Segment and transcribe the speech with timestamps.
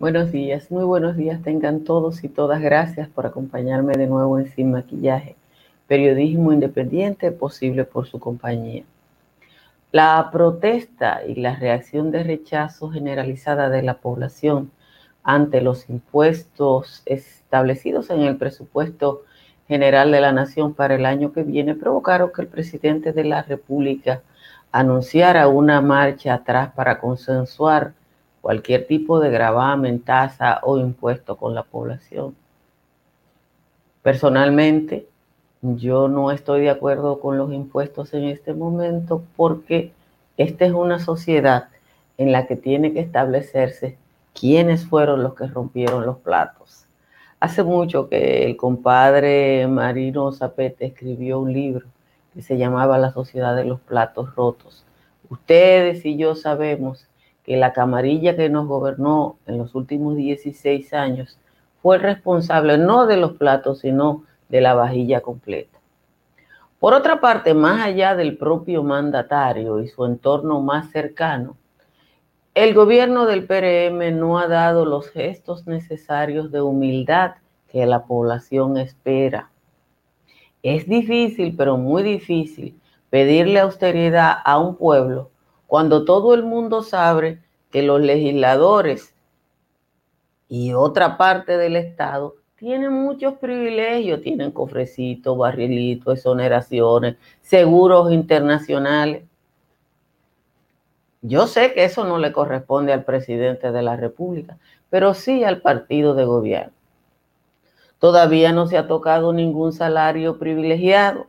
[0.00, 2.62] Buenos días, muy buenos días tengan todos y todas.
[2.62, 5.36] Gracias por acompañarme de nuevo en Sin Maquillaje,
[5.86, 8.82] periodismo independiente posible por su compañía.
[9.92, 14.70] La protesta y la reacción de rechazo generalizada de la población
[15.22, 19.24] ante los impuestos establecidos en el presupuesto
[19.68, 23.42] general de la nación para el año que viene provocaron que el presidente de la
[23.42, 24.22] República
[24.72, 27.92] anunciara una marcha atrás para consensuar
[28.40, 32.34] cualquier tipo de gravamen, tasa o impuesto con la población.
[34.02, 35.06] Personalmente,
[35.62, 39.92] yo no estoy de acuerdo con los impuestos en este momento porque
[40.38, 41.68] esta es una sociedad
[42.16, 43.98] en la que tiene que establecerse
[44.32, 46.86] quiénes fueron los que rompieron los platos.
[47.40, 51.86] Hace mucho que el compadre Marino Zapete escribió un libro
[52.32, 54.84] que se llamaba La sociedad de los platos rotos.
[55.28, 57.06] Ustedes y yo sabemos
[57.50, 61.36] que la camarilla que nos gobernó en los últimos 16 años
[61.82, 65.76] fue responsable no de los platos, sino de la vajilla completa.
[66.78, 71.56] Por otra parte, más allá del propio mandatario y su entorno más cercano,
[72.54, 77.32] el gobierno del PRM no ha dado los gestos necesarios de humildad
[77.66, 79.50] que la población espera.
[80.62, 82.78] Es difícil, pero muy difícil,
[83.10, 85.30] pedirle austeridad a un pueblo
[85.70, 87.38] cuando todo el mundo sabe
[87.70, 89.14] que los legisladores
[90.48, 99.22] y otra parte del Estado tienen muchos privilegios, tienen cofrecitos, barrilitos, exoneraciones, seguros internacionales.
[101.22, 105.60] Yo sé que eso no le corresponde al presidente de la República, pero sí al
[105.60, 106.72] partido de gobierno.
[108.00, 111.28] Todavía no se ha tocado ningún salario privilegiado.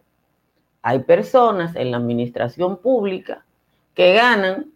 [0.82, 3.46] Hay personas en la administración pública
[3.94, 4.72] que ganan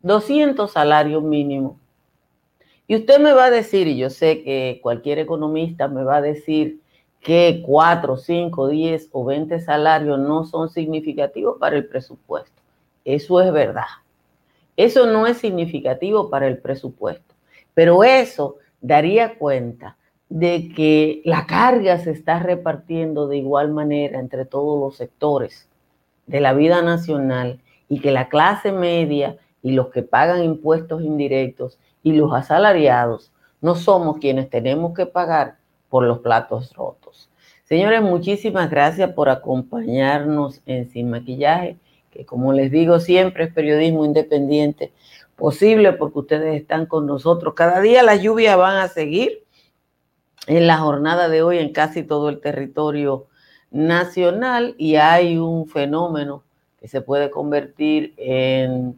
[0.00, 1.76] 200 salarios mínimos.
[2.86, 6.22] Y usted me va a decir, y yo sé que cualquier economista me va a
[6.22, 6.80] decir
[7.20, 12.60] que 4, 5, 10 o 20 salarios no son significativos para el presupuesto.
[13.04, 13.86] Eso es verdad.
[14.76, 17.34] Eso no es significativo para el presupuesto,
[17.72, 19.96] pero eso daría cuenta
[20.28, 25.68] de que la carga se está repartiendo de igual manera entre todos los sectores
[26.26, 27.60] de la vida nacional
[27.94, 33.76] y que la clase media y los que pagan impuestos indirectos y los asalariados no
[33.76, 37.30] somos quienes tenemos que pagar por los platos rotos.
[37.62, 41.78] Señores, muchísimas gracias por acompañarnos en Sin Maquillaje
[42.10, 44.92] que como les digo siempre es periodismo independiente
[45.36, 47.54] posible porque ustedes están con nosotros.
[47.54, 49.44] Cada día las lluvias van a seguir
[50.48, 53.26] en la jornada de hoy en casi todo el territorio
[53.70, 56.42] nacional y hay un fenómeno
[56.88, 58.96] se puede convertir en,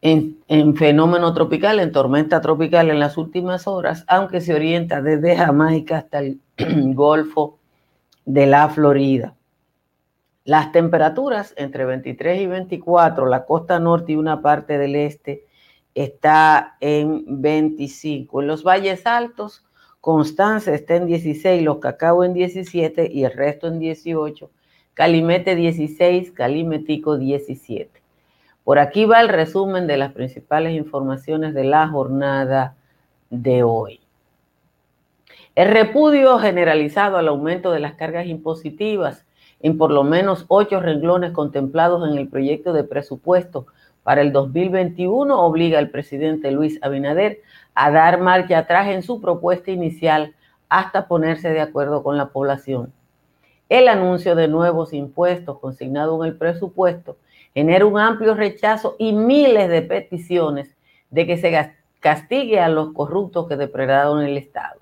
[0.00, 5.36] en, en, fenómeno tropical, en tormenta tropical en las últimas horas, aunque se orienta desde
[5.36, 6.40] Jamaica hasta el
[6.94, 7.58] Golfo
[8.24, 9.34] de la Florida.
[10.44, 15.44] Las temperaturas entre 23 y 24, la costa norte y una parte del este
[15.94, 18.42] está en 25.
[18.42, 19.64] En los valles altos,
[20.00, 24.50] Constanza está en 16, Los Cacao en 17 y el resto en 18.
[24.96, 28.00] Calimete 16, Calimetico 17.
[28.64, 32.76] Por aquí va el resumen de las principales informaciones de la jornada
[33.28, 34.00] de hoy.
[35.54, 39.26] El repudio generalizado al aumento de las cargas impositivas
[39.60, 43.66] en por lo menos ocho renglones contemplados en el proyecto de presupuesto
[44.02, 47.42] para el 2021 obliga al presidente Luis Abinader
[47.74, 50.34] a dar marcha atrás en su propuesta inicial
[50.70, 52.94] hasta ponerse de acuerdo con la población.
[53.68, 57.16] El anuncio de nuevos impuestos consignado en el presupuesto
[57.52, 60.76] genera un amplio rechazo y miles de peticiones
[61.10, 64.80] de que se castigue a los corruptos que depredaron el Estado.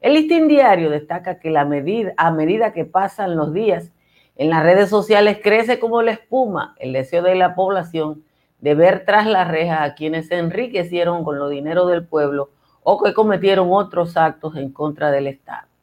[0.00, 3.90] El listín diario destaca que la medida, a medida que pasan los días
[4.36, 8.24] en las redes sociales crece como la espuma el deseo de la población
[8.60, 12.48] de ver tras las rejas a quienes se enriquecieron con los dinero del pueblo
[12.82, 15.73] o que cometieron otros actos en contra del Estado.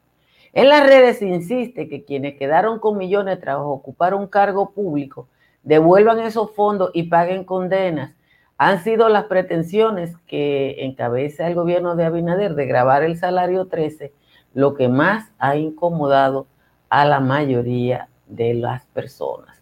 [0.53, 5.27] En las redes insiste que quienes quedaron con millones tras ocupar un cargo público
[5.63, 8.15] devuelvan esos fondos y paguen condenas.
[8.57, 14.13] Han sido las pretensiones que encabeza el gobierno de Abinader de grabar el salario 13
[14.53, 16.47] lo que más ha incomodado
[16.89, 19.61] a la mayoría de las personas.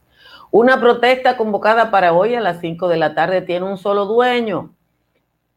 [0.52, 4.74] Una protesta convocada para hoy a las 5 de la tarde tiene un solo dueño.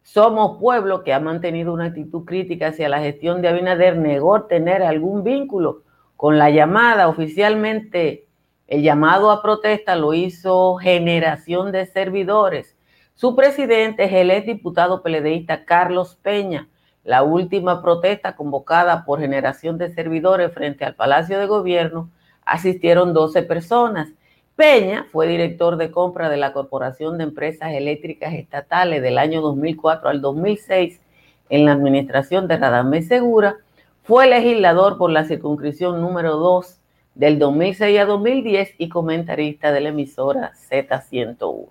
[0.03, 4.83] Somos pueblo que ha mantenido una actitud crítica hacia la gestión de Abinader, negó tener
[4.83, 5.83] algún vínculo
[6.17, 8.27] con la llamada oficialmente.
[8.67, 12.77] El llamado a protesta lo hizo Generación de Servidores.
[13.15, 16.69] Su presidente es el exdiputado peledeísta Carlos Peña.
[17.05, 22.11] La última protesta convocada por generación de servidores frente al Palacio de Gobierno
[22.45, 24.09] asistieron 12 personas.
[24.57, 30.11] Peña fue director de compra de la Corporación de Empresas Eléctricas Estatales del año 2004
[30.11, 31.01] al 2006
[31.49, 33.57] en la administración de Radamés Segura.
[34.03, 36.79] Fue legislador por la circunscripción número 2
[37.15, 41.69] del 2006 a 2010 y comentarista de la emisora Z101.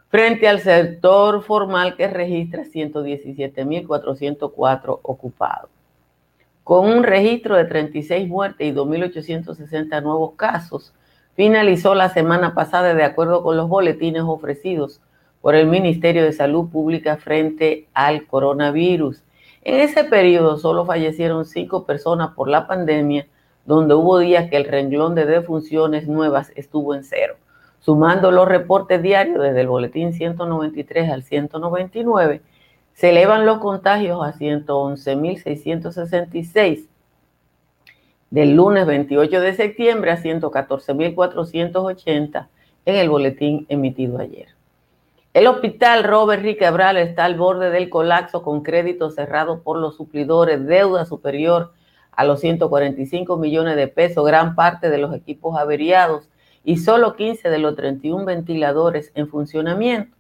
[0.09, 5.76] frente al sector formal que registra 117.404 ocupados.
[6.67, 10.93] Con un registro de 36 muertes y 2.860 nuevos casos,
[11.37, 15.01] finalizó la semana pasada de acuerdo con los boletines ofrecidos
[15.41, 19.23] por el Ministerio de Salud Pública frente al coronavirus.
[19.63, 23.29] En ese periodo solo fallecieron cinco personas por la pandemia,
[23.65, 27.37] donde hubo días que el renglón de defunciones nuevas estuvo en cero.
[27.79, 32.43] Sumando los reportes diarios desde el boletín 193 al 199,
[32.97, 36.89] se elevan los contagios a 111.666
[38.31, 42.49] del lunes 28 de septiembre a 114.480
[42.87, 44.49] en el boletín emitido ayer.
[45.35, 50.65] El hospital Robert Riquebral está al borde del colapso con crédito cerrado por los suplidores,
[50.65, 51.75] deuda superior
[52.13, 56.31] a los 145 millones de pesos, gran parte de los equipos averiados
[56.65, 60.16] y solo 15 de los 31 ventiladores en funcionamiento.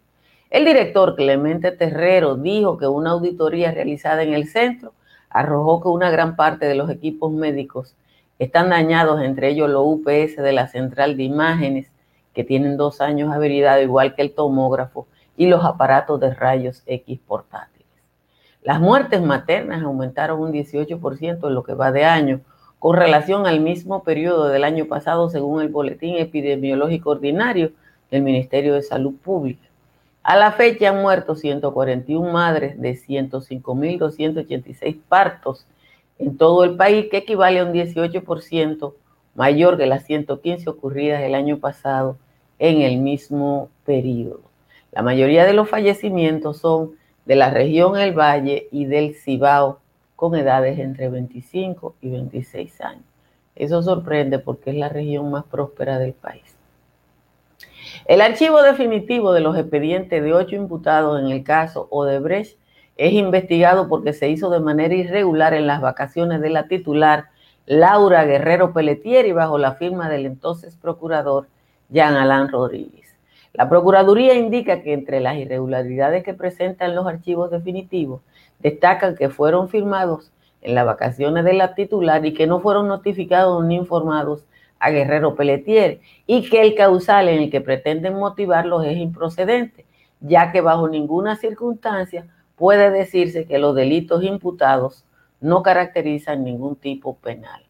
[0.49, 4.93] El director Clemente Terrero dijo que una auditoría realizada en el centro
[5.29, 7.97] arrojó que una gran parte de los equipos médicos
[8.39, 11.91] están dañados, entre ellos los UPS de la central de imágenes,
[12.33, 17.19] que tienen dos años averidad, igual que el tomógrafo, y los aparatos de rayos X
[17.27, 17.89] portátiles.
[18.63, 22.41] Las muertes maternas aumentaron un 18% en lo que va de año,
[22.79, 27.73] con relación al mismo periodo del año pasado, según el Boletín Epidemiológico Ordinario
[28.13, 29.66] del Ministerio de Salud Pública.
[30.29, 35.69] A la fecha han muerto 141 madres de 105.286 partos
[36.19, 38.95] en todo el país, que equivale a un 18%
[39.37, 42.19] mayor que las 115 ocurridas el año pasado
[42.59, 44.41] en el mismo periodo.
[44.91, 49.79] La mayoría de los fallecimientos son de la región El Valle y del Cibao,
[50.17, 53.05] con edades entre 25 y 26 años.
[53.55, 56.56] Eso sorprende porque es la región más próspera del país.
[58.05, 62.59] El archivo definitivo de los expedientes de ocho imputados en el caso Odebrecht
[62.97, 67.27] es investigado porque se hizo de manera irregular en las vacaciones de la titular
[67.67, 71.49] Laura Guerrero Pelletieri bajo la firma del entonces procurador
[71.89, 73.17] Jean Alain Rodríguez.
[73.53, 78.21] La Procuraduría indica que entre las irregularidades que presentan los archivos definitivos
[78.59, 80.31] destacan que fueron firmados
[80.63, 84.45] en las vacaciones de la titular y que no fueron notificados ni informados
[84.79, 89.87] a Guerrero Pelletier y que el causal en el que pretenden motivarlos es improcedente,
[90.21, 95.05] ya que bajo ninguna circunstancia puede decirse que los delitos imputados
[95.41, 97.63] no caracterizan ningún tipo penal.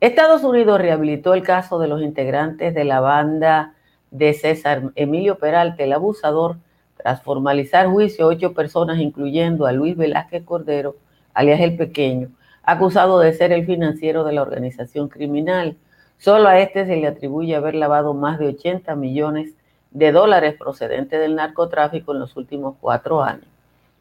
[0.00, 3.74] Estados Unidos rehabilitó el caso de los integrantes de la banda
[4.10, 6.56] de César Emilio Peralta, el abusador,
[6.96, 10.96] tras formalizar juicio a ocho personas, incluyendo a Luis Velázquez Cordero,
[11.32, 12.30] alias el Pequeño,
[12.62, 15.76] acusado de ser el financiero de la organización criminal.
[16.24, 19.52] Solo a este se le atribuye haber lavado más de 80 millones
[19.90, 23.44] de dólares procedentes del narcotráfico en los últimos cuatro años.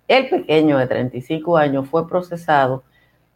[0.08, 2.86] El pequeño de 35 años fue procesado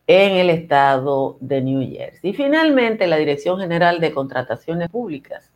[0.07, 2.29] en el estado de New Jersey.
[2.29, 5.51] Y finalmente, la Dirección General de Contrataciones Públicas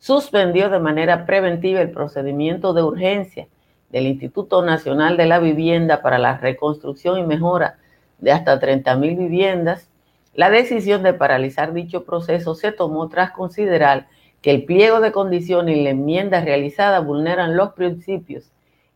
[0.00, 3.46] suspendió de manera preventiva el procedimiento de urgencia
[3.90, 7.78] del Instituto Nacional de la Vivienda para la reconstrucción y mejora
[8.18, 9.88] de hasta 30 mil viviendas.
[10.34, 14.08] La decisión de paralizar dicho proceso se tomó tras considerar
[14.40, 18.50] que el pliego de condiciones y la enmienda realizada vulneran los principios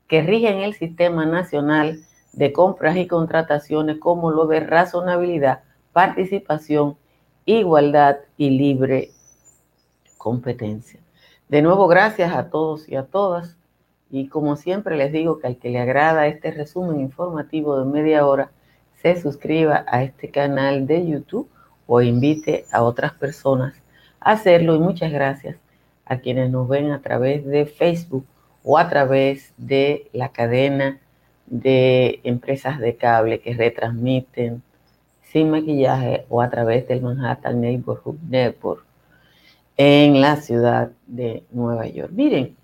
[0.08, 2.00] que rigen el Sistema Nacional
[2.32, 5.62] de Compras y Contrataciones como lo de razonabilidad,
[5.92, 6.96] participación,
[7.44, 9.10] igualdad y libre
[10.16, 11.00] competencia.
[11.48, 13.56] De nuevo, gracias a todos y a todas.
[14.10, 18.26] Y como siempre les digo que al que le agrada este resumen informativo de media
[18.26, 18.50] hora,
[19.14, 21.48] se suscriba a este canal de YouTube
[21.86, 23.74] o invite a otras personas
[24.20, 24.74] a hacerlo.
[24.74, 25.56] Y muchas gracias
[26.04, 28.26] a quienes nos ven a través de Facebook
[28.64, 30.98] o a través de la cadena
[31.46, 34.62] de empresas de cable que retransmiten
[35.22, 38.84] sin maquillaje o a través del Manhattan Neighborhood Network
[39.76, 42.10] en la ciudad de Nueva York.
[42.12, 42.56] Miren,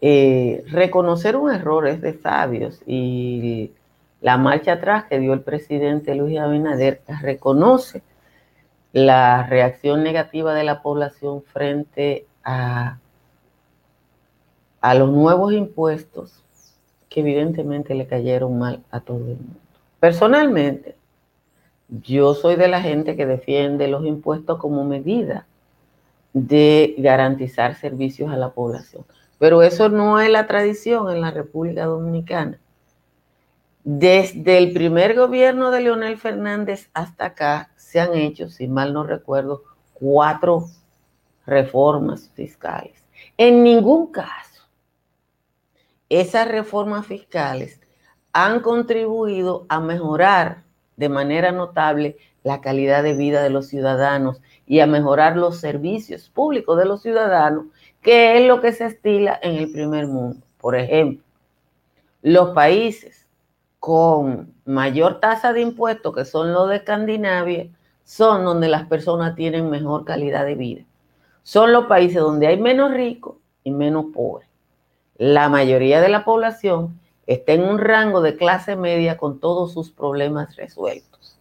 [0.00, 3.72] eh, reconocer un error es de sabios y
[4.24, 8.02] la marcha atrás que dio el presidente Luis Abinader reconoce
[8.94, 13.00] la reacción negativa de la población frente a,
[14.80, 16.42] a los nuevos impuestos
[17.10, 19.60] que evidentemente le cayeron mal a todo el mundo.
[20.00, 20.96] Personalmente,
[21.88, 25.46] yo soy de la gente que defiende los impuestos como medida
[26.32, 29.04] de garantizar servicios a la población.
[29.38, 32.58] Pero eso no es la tradición en la República Dominicana.
[33.86, 39.04] Desde el primer gobierno de Leonel Fernández hasta acá se han hecho, si mal no
[39.04, 39.62] recuerdo,
[39.92, 40.64] cuatro
[41.44, 43.04] reformas fiscales.
[43.36, 44.62] En ningún caso,
[46.08, 47.78] esas reformas fiscales
[48.32, 50.62] han contribuido a mejorar
[50.96, 56.30] de manera notable la calidad de vida de los ciudadanos y a mejorar los servicios
[56.30, 57.66] públicos de los ciudadanos,
[58.00, 60.40] que es lo que se estila en el primer mundo.
[60.58, 61.22] Por ejemplo,
[62.22, 63.23] los países
[63.84, 67.68] con mayor tasa de impuestos, que son los de Escandinavia,
[68.02, 70.84] son donde las personas tienen mejor calidad de vida.
[71.42, 74.48] Son los países donde hay menos ricos y menos pobres.
[75.18, 79.90] La mayoría de la población está en un rango de clase media con todos sus
[79.90, 81.38] problemas resueltos.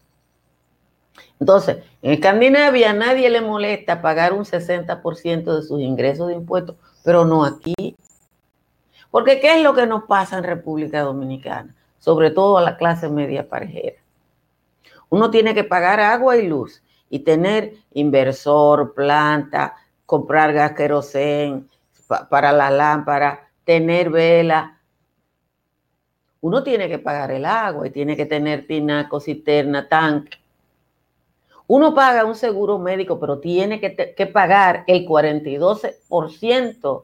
[1.39, 7.23] Entonces, en Escandinavia nadie le molesta pagar un 60% de sus ingresos de impuestos, pero
[7.23, 7.95] no aquí.
[9.11, 11.73] Porque ¿qué es lo que nos pasa en República Dominicana?
[12.03, 13.95] Sobre todo a la clase media parejera.
[15.07, 21.69] Uno tiene que pagar agua y luz y tener inversor, planta, comprar gas querosén
[22.29, 24.81] para la lámpara, tener vela.
[26.41, 30.39] Uno tiene que pagar el agua y tiene que tener tinaco, cisterna, tanque.
[31.67, 37.03] Uno paga un seguro médico, pero tiene que, que pagar el 42%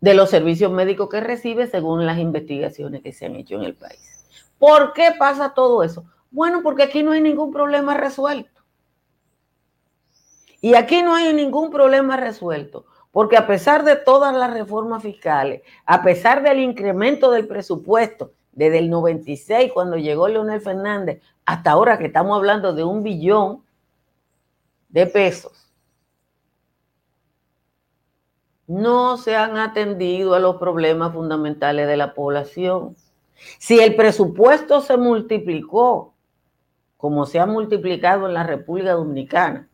[0.00, 3.74] de los servicios médicos que recibe según las investigaciones que se han hecho en el
[3.74, 4.26] país.
[4.58, 6.04] ¿Por qué pasa todo eso?
[6.30, 8.60] Bueno, porque aquí no hay ningún problema resuelto.
[10.60, 15.62] Y aquí no hay ningún problema resuelto, porque a pesar de todas las reformas fiscales,
[15.86, 21.98] a pesar del incremento del presupuesto desde el 96, cuando llegó Leonel Fernández, hasta ahora
[21.98, 23.64] que estamos hablando de un billón
[24.90, 25.59] de pesos,
[28.70, 32.94] no se han atendido a los problemas fundamentales de la población.
[33.58, 36.14] Si el presupuesto se multiplicó,
[36.96, 39.68] como se ha multiplicado en la República Dominicana,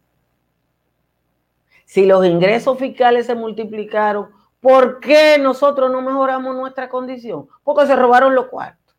[1.84, 7.48] si los ingresos fiscales se multiplicaron, ¿por qué nosotros no mejoramos nuestra condición?
[7.64, 8.96] Porque se robaron los cuartos.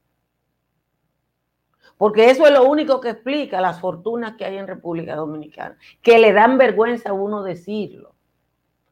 [1.98, 6.20] Porque eso es lo único que explica las fortunas que hay en República Dominicana, que
[6.20, 8.17] le dan vergüenza a uno decirlo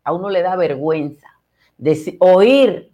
[0.05, 1.35] a uno le da vergüenza
[2.19, 2.91] oír,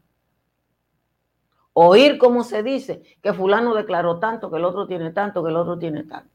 [1.74, 5.56] oír como se dice que fulano declaró tanto, que el otro tiene tanto, que el
[5.56, 6.30] otro tiene tanto.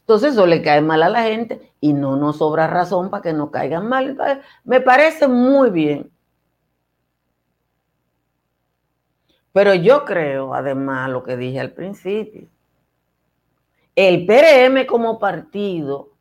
[0.00, 3.32] Entonces eso le cae mal a la gente y no nos sobra razón para que
[3.32, 4.16] no caigan mal.
[4.62, 6.12] Me parece muy bien.
[9.52, 12.46] Pero yo creo, además, lo que dije al principio,
[13.96, 16.15] el PRM como partido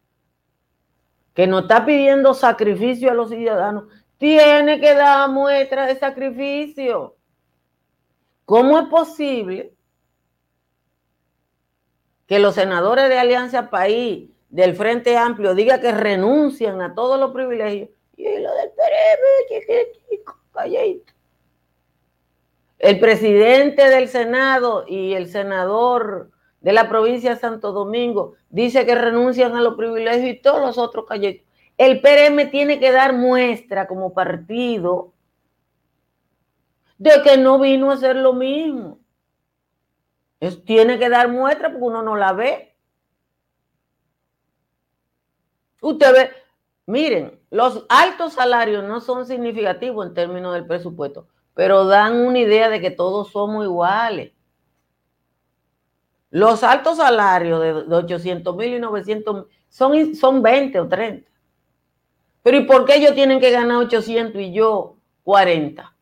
[1.36, 3.84] que no está pidiendo sacrificio a los ciudadanos,
[4.18, 7.18] tiene que dar muestra de sacrificio.
[8.46, 9.74] ¿Cómo es posible
[12.26, 17.32] que los senadores de Alianza País del Frente Amplio digan que renuncian a todos los
[17.34, 17.90] privilegios?
[18.16, 18.72] Y lo del
[20.10, 21.14] chico, calladito.
[22.80, 26.30] El presidente del Senado y el senador
[26.66, 30.80] de la provincia de Santo Domingo dice que renuncian a los privilegios y todos los
[30.80, 31.44] otros calles.
[31.78, 35.14] El PRM tiene que dar muestra como partido
[36.98, 38.98] de que no vino a hacer lo mismo.
[40.66, 42.76] tiene que dar muestra porque uno no la ve.
[45.82, 46.32] Usted ve,
[46.88, 52.70] miren, los altos salarios no son significativos en términos del presupuesto, pero dan una idea
[52.70, 54.35] de que todos somos iguales.
[56.32, 61.30] Los altos salarios de, 800 mil y 900 son, son 20 o 30.
[62.44, 65.96] Pero ¿y por qué ellos tienen que ganar 800 y yo 40?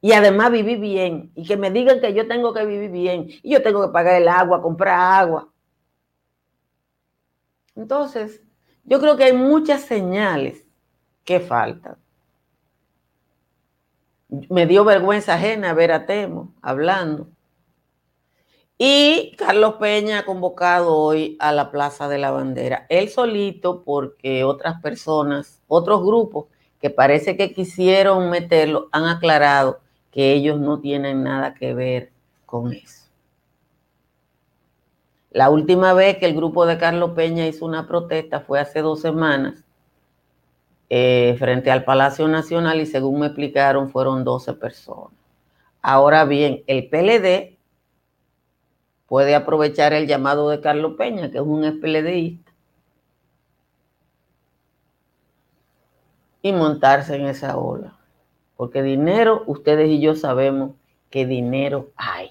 [0.00, 1.32] Y además vivir bien.
[1.34, 3.28] Y que me digan que yo tengo que vivir bien.
[3.42, 5.48] Y yo tengo que pagar el agua, comprar agua.
[7.74, 8.42] Entonces,
[8.84, 10.64] yo creo que hay muchas señales
[11.24, 11.96] que faltan.
[14.28, 17.28] me dio vergüenza ajena ver a Temo hablando.
[18.78, 22.84] Y Carlos Peña ha convocado hoy a la Plaza de la Bandera.
[22.90, 26.46] Él solito porque otras personas, otros grupos
[26.80, 29.80] que parece que quisieron meterlo, han aclarado
[30.10, 32.12] que ellos no tienen nada que ver
[32.44, 33.06] con eso.
[35.30, 39.00] La última vez que el grupo de Carlos Peña hizo una protesta fue hace dos
[39.00, 39.64] semanas
[40.90, 45.12] eh, frente al Palacio Nacional y según me explicaron fueron 12 personas.
[45.80, 47.55] Ahora bien, el PLD
[49.06, 52.52] puede aprovechar el llamado de Carlos Peña, que es un PLDista,
[56.42, 57.96] y montarse en esa ola.
[58.56, 60.72] Porque dinero, ustedes y yo sabemos
[61.10, 62.30] que dinero hay.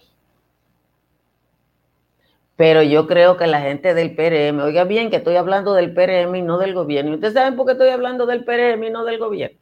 [2.55, 6.35] Pero yo creo que la gente del PRM, oiga bien que estoy hablando del PRM
[6.35, 7.11] y no del gobierno.
[7.11, 9.59] ¿Y ustedes saben por qué estoy hablando del PRM y no del gobierno?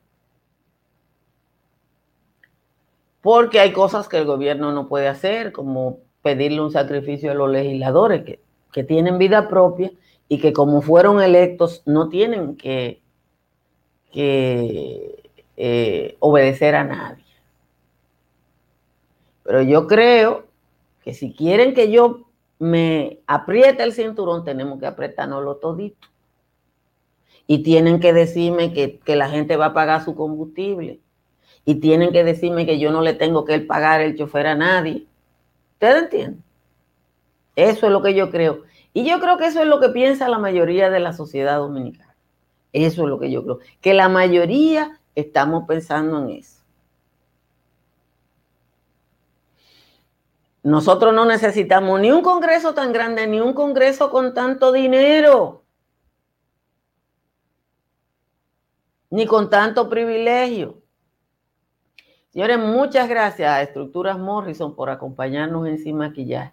[3.22, 7.52] Porque hay cosas que el gobierno no puede hacer, como pedirle un sacrificio a los
[7.52, 8.40] legisladores que,
[8.72, 9.92] que tienen vida propia
[10.28, 13.02] y que como fueron electos no tienen que,
[14.12, 17.24] que eh, obedecer a nadie.
[19.44, 20.46] Pero yo creo
[21.04, 22.28] que si quieren que yo
[22.60, 26.08] me aprieta el cinturón, tenemos que apretárnoslo todito.
[27.46, 31.02] Y tienen que decirme que, la gente va a pagar su combustible.
[31.66, 35.06] Y tienen que decirme que yo no le tengo que pagar el chofer a nadie.
[35.84, 36.44] ¿Ustedes entienden?
[37.58, 38.64] Eso es lo que yo creo.
[38.94, 42.16] Y yo creo que eso es lo que piensa la mayoría de la sociedad dominicana.
[42.72, 43.60] Eso es lo que yo creo.
[43.82, 46.64] Que la mayoría estamos pensando en eso.
[50.64, 55.66] Nosotros no necesitamos ni un Congreso tan grande, ni un Congreso con tanto dinero,
[59.10, 60.83] ni con tanto privilegio.
[62.34, 66.52] Señores, muchas gracias a Estructuras Morrison por acompañarnos en Sin Maquillaje.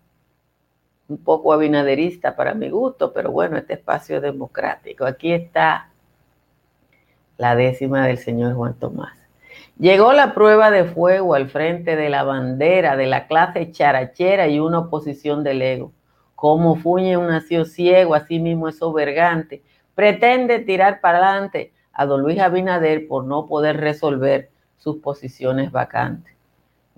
[1.07, 5.05] un poco abinaderista para mi gusto, pero bueno, este espacio es democrático.
[5.05, 5.91] Aquí está
[7.37, 9.17] la décima del señor Juan Tomás.
[9.79, 14.59] Llegó la prueba de fuego al frente de la bandera de la clase charachera y
[14.59, 15.93] una oposición del ego.
[16.35, 19.63] Como fuñe un nació ciego, así mismo es sobergante.
[19.95, 26.38] Pretende tirar para adelante a don Luis Abinader por no poder resolver sus posiciones vacantes.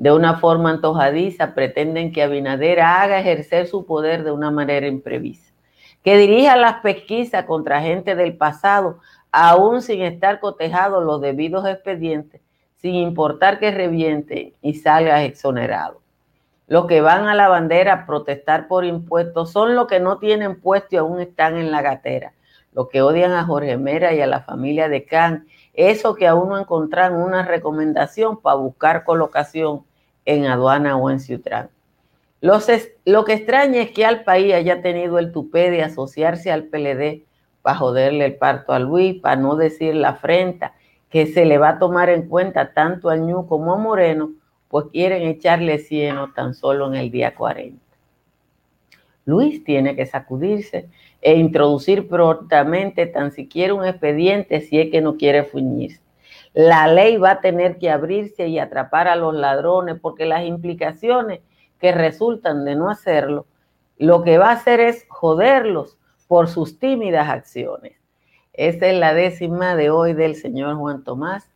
[0.01, 5.53] De una forma antojadiza, pretenden que Abinader haga ejercer su poder de una manera imprevista.
[6.03, 8.99] Que dirija las pesquisas contra gente del pasado,
[9.31, 12.41] aún sin estar cotejados los debidos expedientes
[12.81, 16.01] sin importar que reviente y salga exonerado.
[16.67, 20.61] Los que van a la bandera a protestar por impuestos son los que no tienen
[20.61, 22.33] puesto y aún están en la gatera.
[22.73, 26.49] Los que odian a Jorge Mera y a la familia de Can, eso que aún
[26.49, 29.85] no encontraron una recomendación para buscar colocación
[30.25, 31.71] en aduana o en Ciutrán.
[32.41, 37.25] lo que extraña es que al país haya tenido el tupé de asociarse al PLD
[37.63, 40.75] para joderle el parto a Luis, para no decir la afrenta
[41.11, 44.33] que se le va a tomar en cuenta tanto a Ñu como a Moreno,
[44.69, 47.79] pues quieren echarle cieno tan solo en el día 40.
[49.27, 50.89] Luis tiene que sacudirse
[51.21, 56.01] e introducir prontamente tan siquiera un expediente si es que no quiere fuñirse.
[56.53, 61.41] La ley va a tener que abrirse y atrapar a los ladrones porque las implicaciones
[61.79, 63.47] que resultan de no hacerlo,
[63.99, 67.97] lo que va a hacer es joderlos por sus tímidas acciones.
[68.53, 71.51] Esta es la décima de hoy del señor Juan Tomás.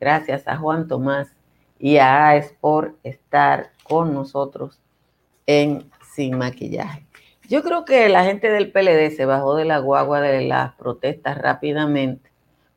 [0.00, 1.36] Gracias a Juan Tomás
[1.78, 4.80] y a AES por estar con nosotros
[5.46, 7.06] en Sin Maquillaje.
[7.48, 11.38] Yo creo que la gente del PLD se bajó de la guagua de las protestas
[11.38, 12.29] rápidamente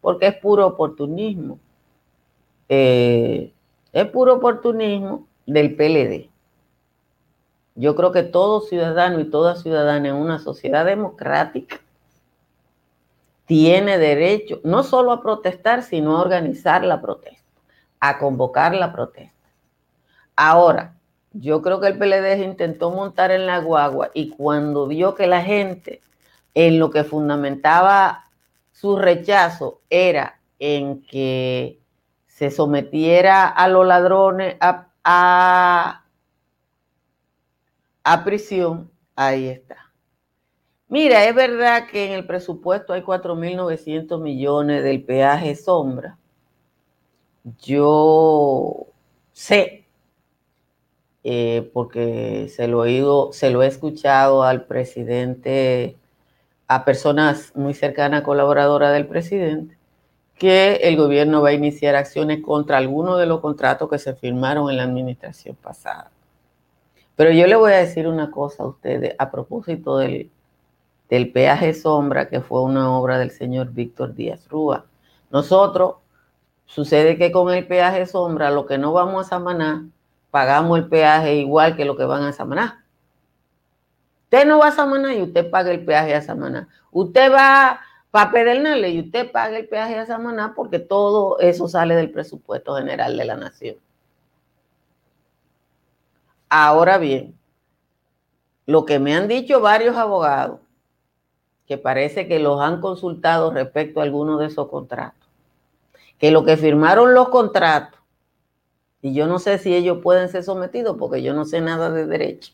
[0.04, 1.60] porque es puro oportunismo.
[2.68, 3.54] Eh,
[3.94, 6.30] es puro oportunismo del PLD.
[7.76, 11.80] Yo creo que todo ciudadano y toda ciudadana en una sociedad democrática
[13.46, 17.50] tiene derecho no solo a protestar, sino a organizar la protesta,
[18.02, 19.48] a convocar la protesta.
[20.36, 20.96] Ahora,
[21.32, 25.42] yo creo que el PLD intentó montar en la guagua y cuando vio que la
[25.42, 26.02] gente
[26.54, 28.26] en lo que fundamentaba
[28.84, 31.80] su rechazo era en que
[32.28, 36.04] se sometiera a los ladrones a, a,
[38.04, 39.90] a prisión, ahí está.
[40.90, 46.18] Mira, es verdad que en el presupuesto hay 4.900 millones del peaje sombra.
[47.62, 48.88] Yo
[49.32, 49.86] sé,
[51.24, 55.96] eh, porque se lo, he ido, se lo he escuchado al presidente,
[56.68, 59.78] a personas muy cercanas, colaboradoras del presidente,
[60.36, 64.70] que el gobierno va a iniciar acciones contra algunos de los contratos que se firmaron
[64.70, 66.12] en la administración pasada.
[67.16, 70.32] Pero yo le voy a decir una cosa a ustedes a propósito del
[71.14, 74.86] del peaje sombra, que fue una obra del señor Víctor Díaz Rúa.
[75.30, 75.98] Nosotros,
[76.66, 79.88] sucede que con el peaje sombra, lo que no vamos a Samaná,
[80.32, 82.83] pagamos el peaje igual que lo que van a Samaná.
[84.34, 86.68] Usted no va a Samaná y usted paga el peaje a Samaná.
[86.92, 91.94] Usted va para Pedernales y usted paga el peaje a Samaná porque todo eso sale
[91.96, 93.76] del presupuesto general de la nación.
[96.50, 97.38] Ahora bien,
[98.66, 100.62] lo que me han dicho varios abogados
[101.68, 105.30] que parece que los han consultado respecto a algunos de esos contratos.
[106.18, 108.00] Que lo que firmaron los contratos,
[109.00, 112.08] y yo no sé si ellos pueden ser sometidos porque yo no sé nada de
[112.08, 112.52] derecho,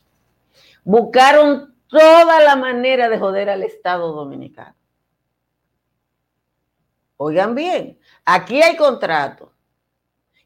[0.83, 4.75] buscaron toda la manera de joder al Estado dominicano.
[7.17, 9.49] Oigan bien, aquí hay contratos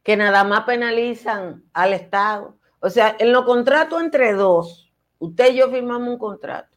[0.01, 2.57] que nada más penalizan al Estado.
[2.79, 6.73] O sea, en los contratos entre dos, usted y yo firmamos un contrato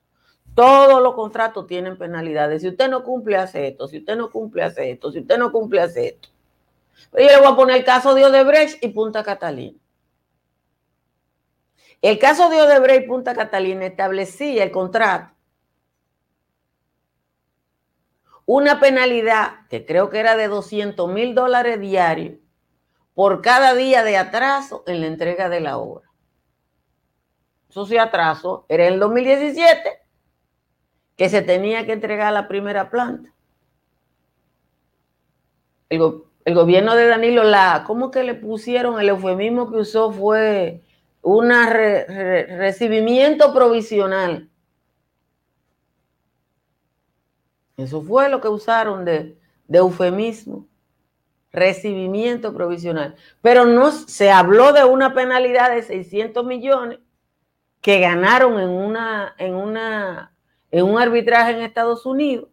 [0.56, 2.62] todos los contratos tienen penalidades.
[2.62, 3.86] Si usted no cumple, hace esto.
[3.86, 5.12] Si usted no cumple, hace esto.
[5.12, 6.30] Si usted no cumple, hace esto.
[7.12, 9.78] Pero yo le voy a poner el caso de Odebrecht y Punta Catalina.
[12.02, 15.36] El caso de Odebrecht Punta Catalina establecía el contrato
[18.46, 22.38] una penalidad que creo que era de 200 mil dólares diarios
[23.12, 26.08] por cada día de atraso en la entrega de la obra.
[27.68, 30.00] Eso sí, atraso era en el 2017
[31.16, 33.34] que se tenía que entregar la primera planta.
[35.88, 35.98] El,
[36.54, 39.00] gobierno de Danilo la, ¿cómo que le pusieron?
[39.00, 40.84] El eufemismo que usó fue
[41.26, 44.48] un recibimiento provisional.
[47.76, 49.36] Eso fue lo que usaron de,
[49.66, 50.68] de eufemismo
[51.52, 53.16] recibimiento provisional.
[53.42, 57.00] Pero no se habló de una penalidad de 600 millones
[57.80, 60.32] que ganaron en una, en una
[60.70, 62.48] en un arbitraje en Estados Unidos.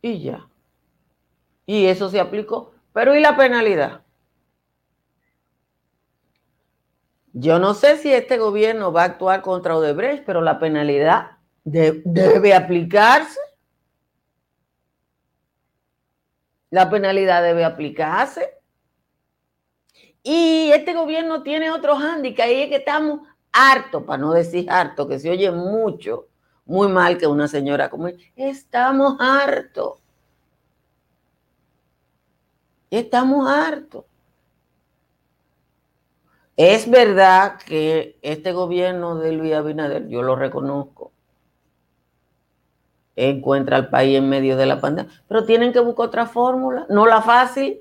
[0.00, 0.51] Y ya.
[1.66, 2.72] Y eso se aplicó.
[2.92, 4.02] Pero ¿y la penalidad?
[7.32, 12.54] Yo no sé si este gobierno va a actuar contra Odebrecht, pero la penalidad debe
[12.54, 13.40] aplicarse.
[16.70, 18.50] La penalidad debe aplicarse.
[20.22, 25.08] Y este gobierno tiene otro hándicap y es que estamos hartos, para no decir hartos,
[25.08, 26.28] que se oye mucho,
[26.64, 30.01] muy mal que una señora como estamos hartos.
[32.92, 34.04] Estamos hartos.
[36.58, 41.10] Es verdad que este gobierno de Luis Abinader, yo lo reconozco,
[43.16, 47.06] encuentra al país en medio de la pandemia, pero tienen que buscar otra fórmula, no
[47.06, 47.80] la fácil.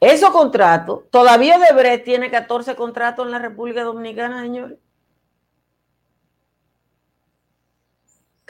[0.00, 4.76] Esos contratos, todavía Odebrecht tiene 14 contratos en la República Dominicana, señores.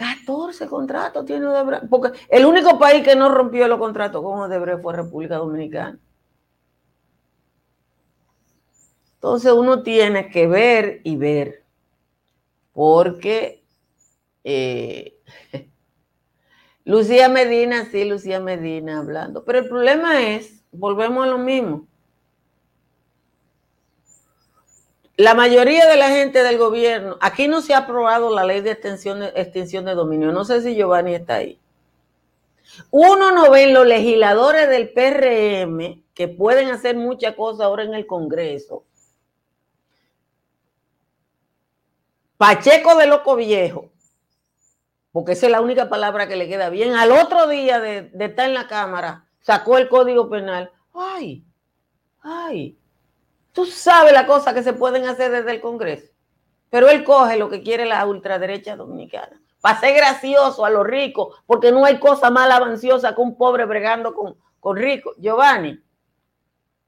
[0.02, 1.88] 14 contratos tiene Odebrecht.
[1.88, 5.98] Porque el único país que no rompió los contratos con Odebrecht fue República Dominicana.
[9.14, 11.64] Entonces uno tiene que ver y ver.
[12.72, 13.64] Porque
[14.42, 15.20] eh,
[16.84, 19.44] Lucía Medina, sí, Lucía Medina hablando.
[19.44, 21.86] Pero el problema es volvemos a lo mismo.
[25.16, 28.70] La mayoría de la gente del gobierno, aquí no se ha aprobado la ley de
[28.70, 30.32] extensión de, de dominio.
[30.32, 31.60] No sé si Giovanni está ahí.
[32.90, 37.94] Uno no ve en los legisladores del PRM que pueden hacer muchas cosas ahora en
[37.94, 38.84] el Congreso.
[42.38, 43.92] Pacheco de loco viejo,
[45.12, 46.94] porque esa es la única palabra que le queda bien.
[46.94, 50.72] Al otro día de, de estar en la Cámara, sacó el código penal.
[50.94, 51.44] Ay,
[52.22, 52.76] ay,
[53.52, 56.12] tú sabes la cosa que se pueden hacer desde el Congreso.
[56.70, 59.40] Pero él coge lo que quiere la ultraderecha dominicana.
[59.60, 63.64] Para ser gracioso a los ricos, porque no hay cosa más avanciosa que un pobre
[63.64, 65.14] bregando con, con ricos.
[65.18, 65.80] Giovanni,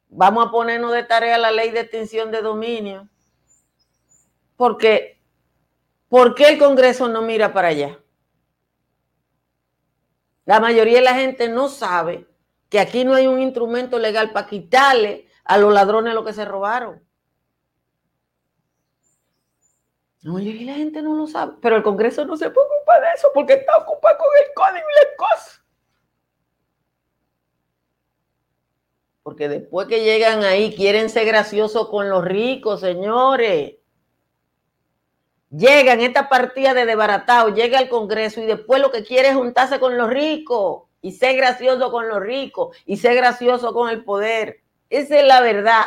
[0.09, 3.09] vamos a ponernos de tarea la ley de extinción de dominio.
[4.57, 5.21] Porque,
[6.09, 7.99] ¿por qué el Congreso no mira para allá?
[10.45, 12.27] La mayoría de la gente no sabe
[12.69, 16.45] que aquí no hay un instrumento legal para quitarle a los ladrones lo que se
[16.45, 17.05] robaron.
[20.33, 23.29] Mayoría de la gente no lo sabe, pero el Congreso no se preocupa de eso
[23.35, 25.63] porque está ocupado con el código y las cosas.
[29.23, 33.75] Porque después que llegan ahí quieren ser graciosos con los ricos, señores.
[35.51, 39.79] Llegan esta partida de desbaratado, llega al Congreso y después lo que quiere es juntarse
[39.79, 44.64] con los ricos y ser gracioso con los ricos y ser gracioso con el poder.
[44.95, 45.83] Esa es la verdad.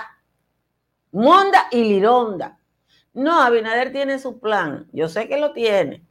[1.14, 2.60] Monda y Lironda.
[3.14, 4.88] No, Abinader tiene su plan.
[4.92, 6.06] Yo sé que lo tiene.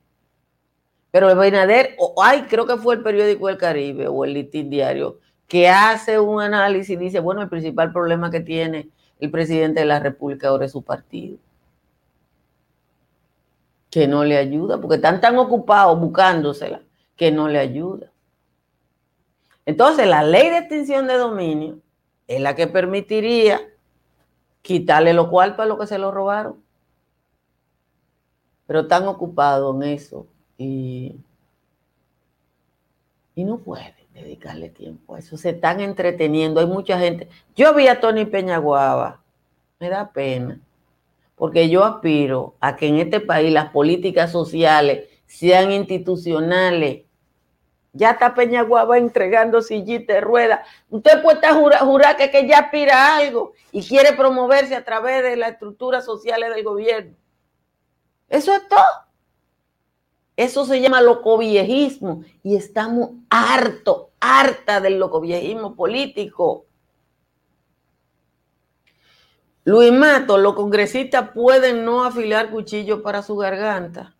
[1.10, 5.68] Pero Abinader, ay, creo que fue el periódico El Caribe o el Listín Diario, que
[5.68, 8.88] hace un análisis y dice, bueno, el principal problema que tiene
[9.20, 11.38] el presidente de la República ahora es su partido
[13.90, 16.82] que no le ayuda, porque están tan ocupados buscándosela
[17.14, 18.10] que no le ayuda.
[19.64, 21.78] Entonces, la ley de extinción de dominio
[22.26, 23.60] es la que permitiría
[24.62, 26.62] quitarle los cuartos a los que se lo robaron.
[28.66, 30.26] Pero están ocupados en eso
[30.58, 31.16] y,
[33.34, 35.36] y no pueden dedicarle tiempo a eso.
[35.36, 36.60] Se están entreteniendo.
[36.60, 37.28] Hay mucha gente.
[37.54, 39.20] Yo vi a Tony Peñaguaba.
[39.78, 40.60] Me da pena
[41.36, 47.02] porque yo aspiro a que en este país las políticas sociales sean institucionales.
[47.96, 50.64] Ya está Peñaguaba entregando sillita de rueda.
[50.90, 55.36] Usted puede estar jurar, que, ya aspira a algo y quiere promoverse a través de
[55.36, 57.16] las estructuras sociales del gobierno.
[58.28, 59.06] Eso es todo.
[60.36, 66.66] Eso se llama locoviejismo y estamos harto, harta del locoviejismo político.
[69.64, 74.15] Luis Mato, los congresistas pueden no afilar cuchillos para su garganta,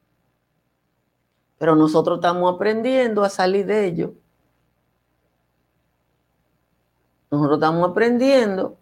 [1.59, 4.15] pero nosotros estamos aprendiendo a salir de ello.
[7.31, 8.77] Nosotros estamos aprendiendo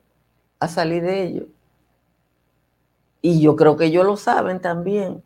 [0.60, 1.46] a salir de ello.
[3.22, 5.22] Y yo creo que ellos lo saben también.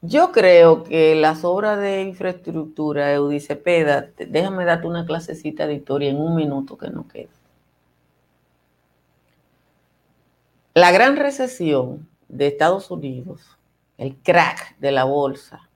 [0.00, 6.18] Yo creo que las obras de infraestructura, Eudicepeda, déjame darte una clasecita de historia en
[6.20, 7.35] un minuto que no queda.
[10.76, 13.40] La gran recesión de Estados Unidos,
[13.96, 15.70] el crack de la bolsa,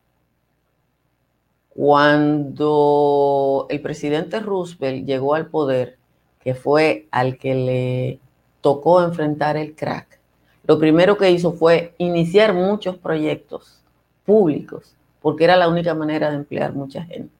[1.70, 5.96] cuando el presidente Roosevelt llegó al poder,
[6.40, 8.20] que fue al que le
[8.60, 10.18] tocó enfrentar el crack,
[10.64, 13.80] lo primero que hizo fue iniciar muchos proyectos
[14.26, 17.32] públicos, porque era la única manera de emplear mucha gente.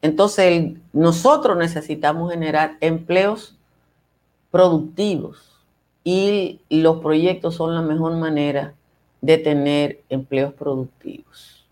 [0.00, 3.56] Entonces, nosotros necesitamos generar empleos
[4.50, 5.51] productivos
[6.04, 8.74] y los proyectos son la mejor manera
[9.20, 11.64] de tener empleos productivos.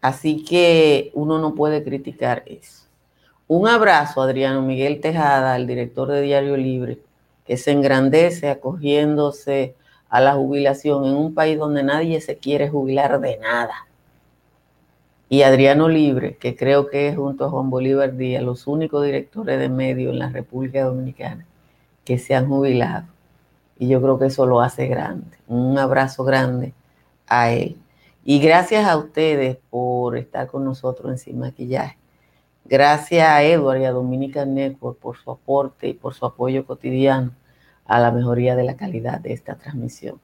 [0.00, 2.84] Así que uno no puede criticar eso.
[3.48, 6.98] Un abrazo a Adriano Miguel Tejada, el director de Diario Libre,
[7.46, 9.74] que se engrandece acogiéndose
[10.10, 13.86] a la jubilación en un país donde nadie se quiere jubilar de nada.
[15.30, 19.58] Y Adriano Libre, que creo que es junto a Juan Bolívar Díaz los únicos directores
[19.58, 21.46] de medios en la República Dominicana
[22.04, 23.06] que se han jubilado.
[23.78, 25.36] Y yo creo que eso lo hace grande.
[25.48, 26.72] Un abrazo grande
[27.26, 27.76] a él.
[28.24, 31.98] Y gracias a ustedes por estar con nosotros en Sin Maquillaje.
[32.64, 37.32] Gracias a Edward y a Dominica Network por su aporte y por su apoyo cotidiano
[37.84, 40.18] a la mejoría de la calidad de esta transmisión.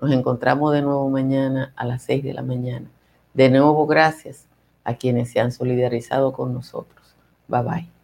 [0.00, 2.90] Nos encontramos de nuevo mañana a las 6 de la mañana.
[3.32, 4.46] De nuevo, gracias
[4.82, 7.14] a quienes se han solidarizado con nosotros.
[7.48, 8.03] Bye bye.